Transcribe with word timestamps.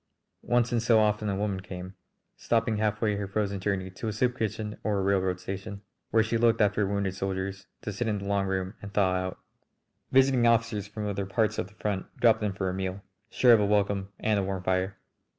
Once 0.41 0.73
in 0.73 0.79
so 0.79 0.97
often 0.99 1.29
a 1.29 1.35
woman 1.35 1.59
came, 1.59 1.93
stopping 2.35 2.77
halfway 2.77 3.15
her 3.17 3.27
frozen 3.27 3.59
journey 3.59 3.91
to 3.91 4.07
a 4.07 4.11
soup 4.11 4.35
kitchen 4.35 4.75
or 4.83 4.97
a 4.97 5.03
railroad 5.03 5.39
station, 5.39 5.83
where 6.09 6.23
she 6.23 6.39
looked 6.39 6.59
after 6.59 6.87
wounded 6.87 7.13
soldiers, 7.13 7.67
to 7.83 7.93
sit 7.93 8.07
in 8.07 8.17
the 8.17 8.25
long 8.25 8.47
room 8.47 8.73
and 8.81 8.95
thaw 8.95 9.13
out; 9.13 9.37
visiting 10.11 10.47
officers 10.47 10.87
from 10.87 11.07
other 11.07 11.27
parts 11.27 11.59
of 11.59 11.67
the 11.67 11.75
front 11.75 12.07
dropped 12.17 12.41
in 12.41 12.51
for 12.51 12.67
a 12.67 12.73
meal, 12.73 13.03
sure 13.29 13.53
of 13.53 13.59
a 13.59 13.65
welcome 13.67 14.09
and 14.19 14.39
a 14.39 14.43
warm 14.43 14.63
fire. 14.63 14.97